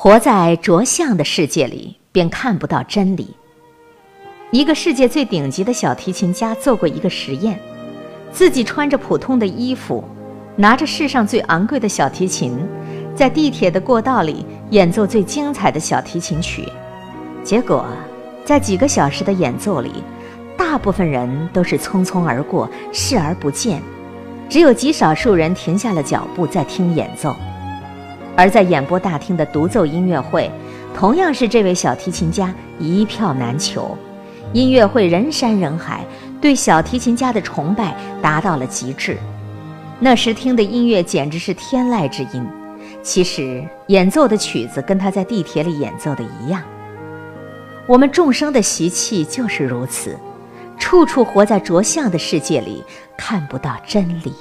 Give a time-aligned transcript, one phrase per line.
[0.00, 3.34] 活在着相的世界里，便看不到真理。
[4.52, 7.58] 一个世界最顶级的小提琴家做过一个实验，
[8.30, 10.04] 自己穿着普通的衣服，
[10.54, 12.56] 拿着世上最昂贵的小提琴，
[13.12, 16.64] 在地铁的过道里演奏最精彩的小提琴曲。
[17.42, 17.84] 结果，
[18.44, 20.04] 在几个小时的演奏里，
[20.56, 23.82] 大部分人都是匆匆而过，视而不见，
[24.48, 27.34] 只有极少数人停下了脚步在听演奏。
[28.38, 30.48] 而在演播大厅的独奏音乐会，
[30.94, 33.98] 同样是这位小提琴家一票难求，
[34.52, 36.06] 音乐会人山人海，
[36.40, 39.18] 对小提琴家的崇拜达到了极致。
[39.98, 42.46] 那时听的音乐简直是天籁之音，
[43.02, 46.62] 其实演奏的曲子跟他在地铁里演奏的一样。
[47.88, 50.16] 我们众生的习气就是如此。
[50.78, 52.84] 处处活在着相的世界里，
[53.16, 54.32] 看不到真理。